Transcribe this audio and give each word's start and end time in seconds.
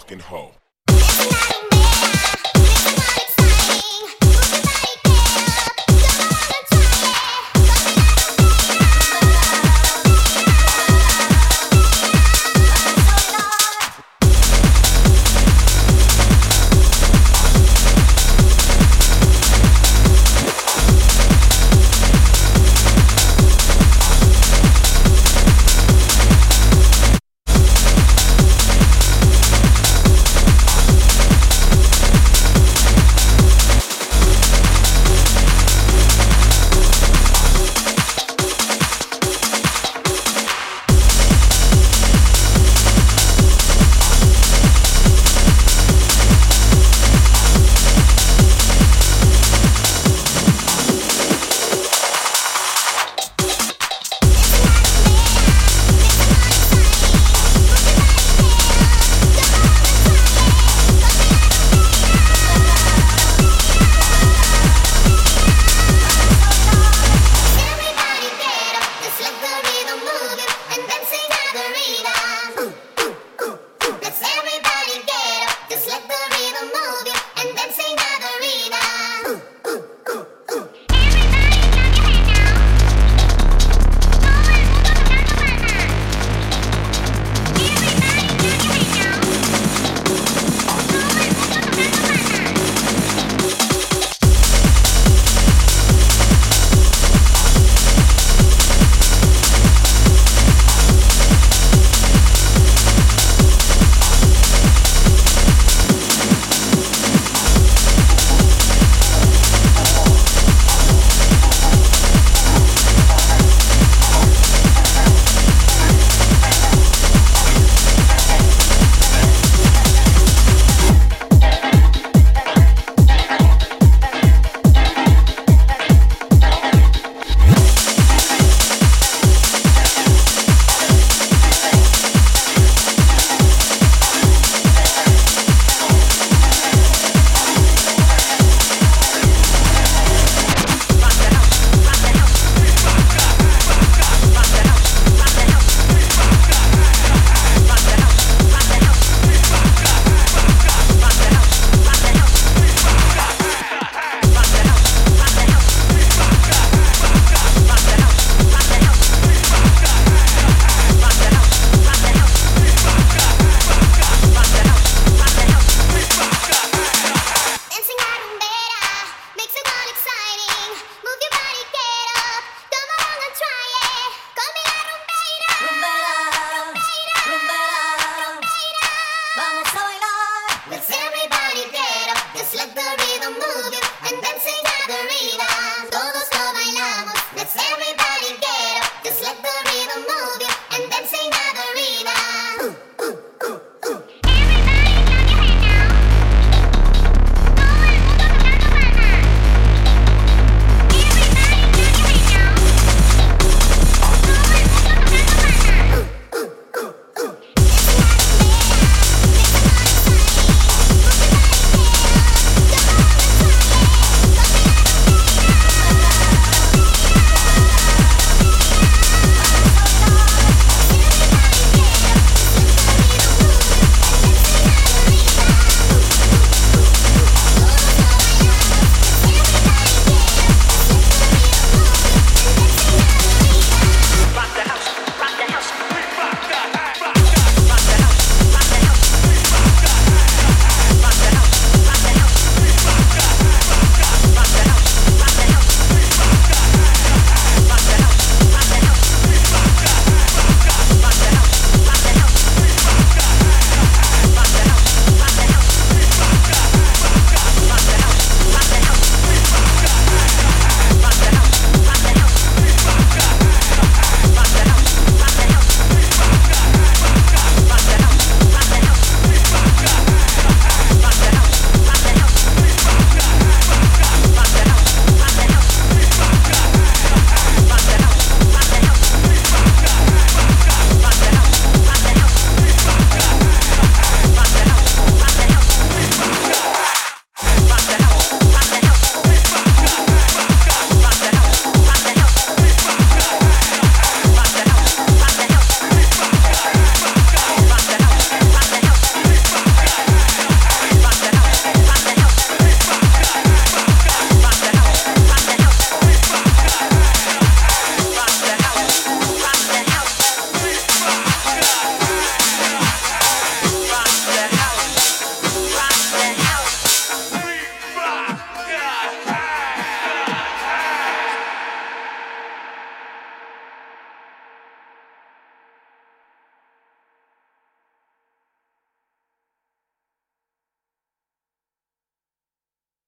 fucking 0.00 0.22
hoe. 0.22 0.59